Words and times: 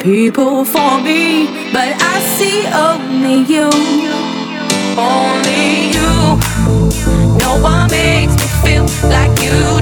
people 0.00 0.64
for 0.64 0.98
me, 1.00 1.46
but 1.72 1.94
I 2.00 2.20
see 2.36 2.66
only 2.72 3.44
you. 3.44 3.68
Only 4.96 5.92
you. 5.94 6.38
No 7.38 7.60
one 7.62 7.90
makes 7.90 8.34
me 8.36 8.48
feel 8.62 8.86
like 9.08 9.42
you. 9.42 9.79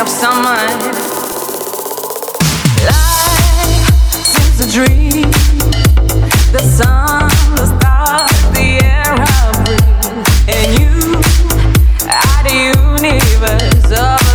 of 0.00 0.08
summer. 0.08 0.56
Life 2.86 3.88
seems 4.24 4.60
a 4.60 4.70
dream. 4.70 5.30
The 6.52 6.60
sun, 6.60 7.28
the 7.56 7.66
stars, 7.66 8.38
the 8.52 8.78
air 8.84 9.08
I 9.08 9.52
breathe, 9.64 10.18
and 10.48 10.68
you 10.78 10.92
are 12.06 12.42
the 12.44 12.54
universe. 12.78 14.27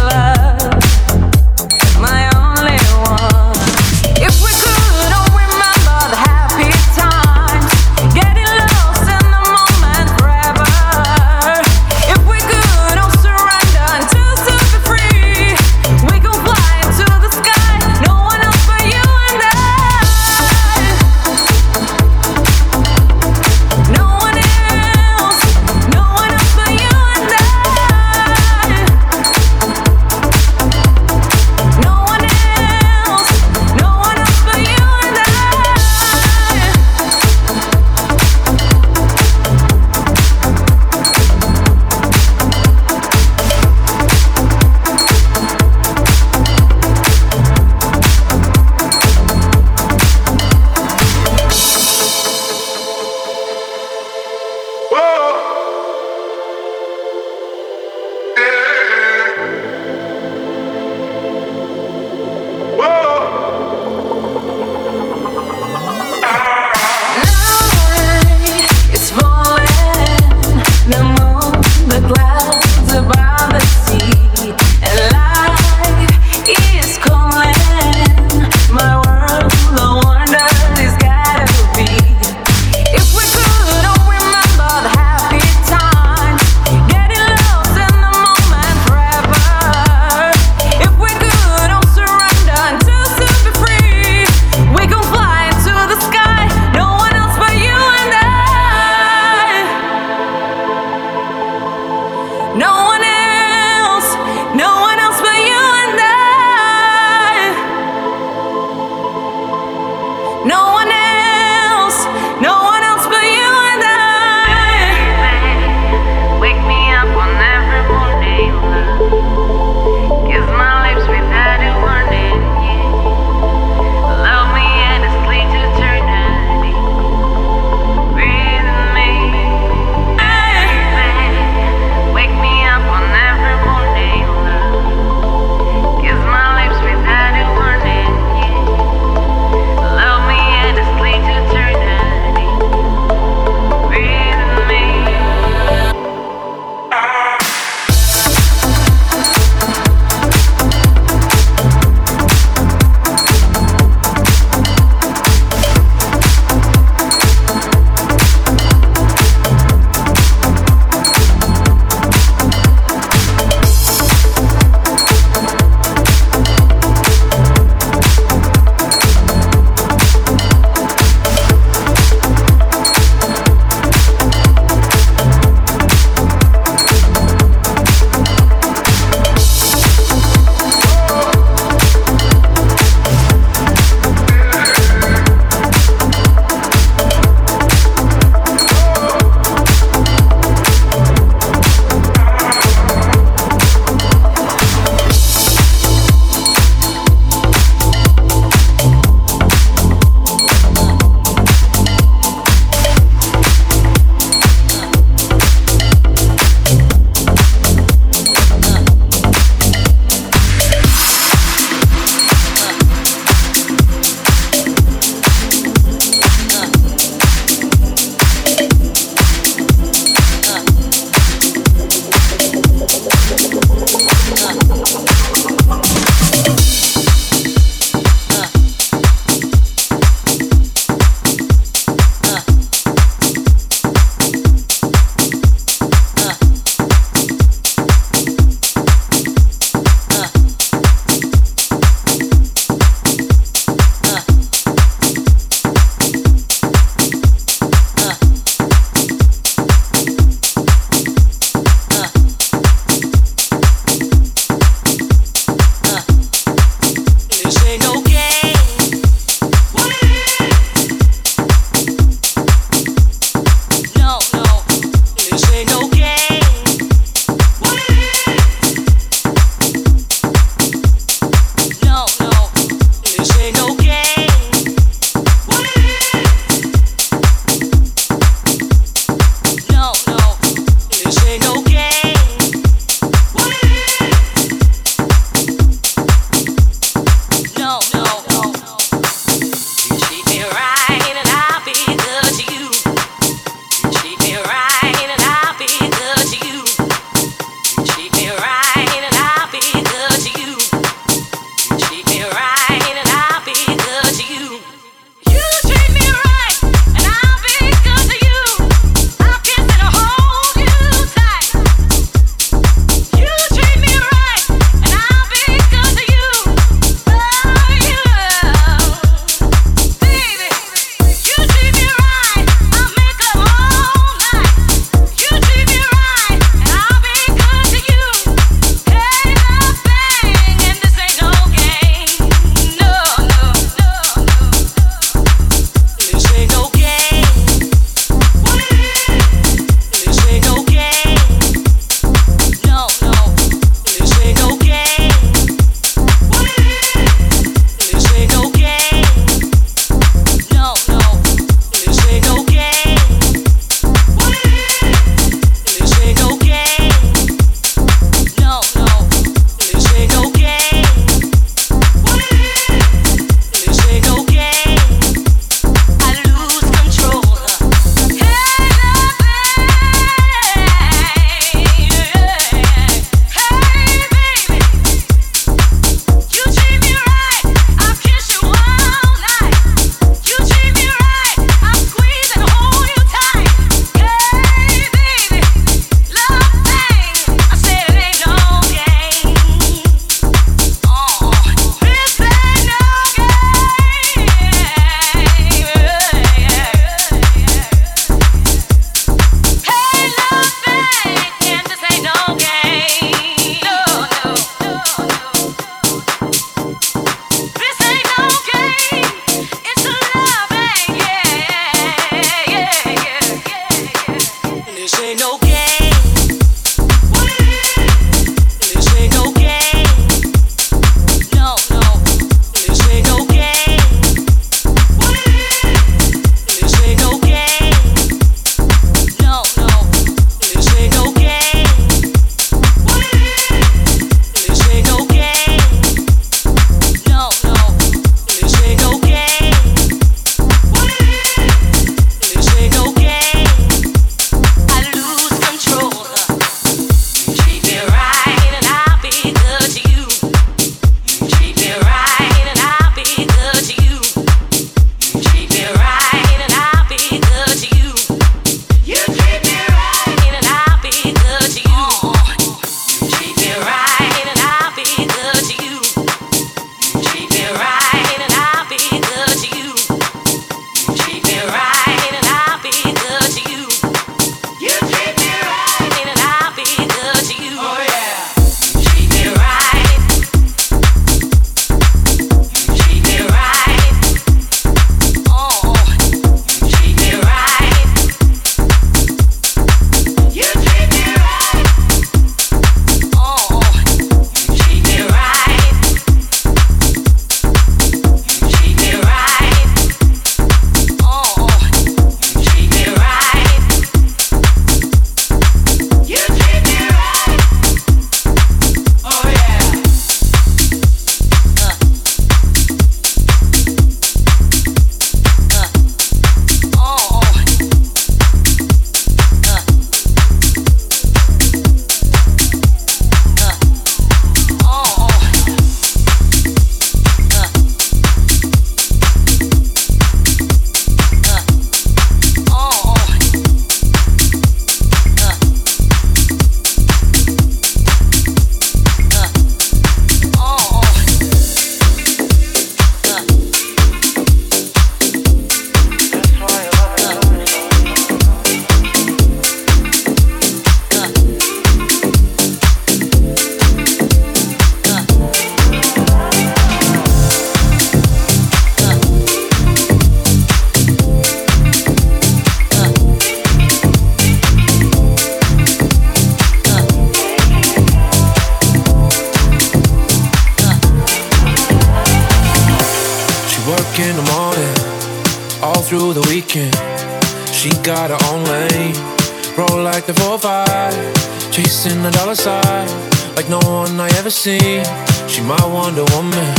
Dollar 582.34 582.62
sign 582.62 582.88
like 583.36 583.50
no 583.50 583.60
one 583.70 584.00
I 584.00 584.10
ever 584.18 584.30
seen. 584.30 584.84
She 585.28 585.42
my 585.42 585.66
Wonder 585.66 586.06
Woman. 586.14 586.56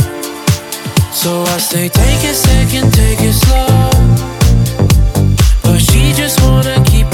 So 1.11 1.43
I 1.43 1.57
say, 1.57 1.89
take 1.89 2.23
a 2.23 2.33
second, 2.33 2.93
take 2.93 3.19
it 3.21 3.33
slow. 3.33 3.89
But 5.63 5.79
she 5.79 6.13
just 6.13 6.41
wanna 6.41 6.83
keep 6.85 7.07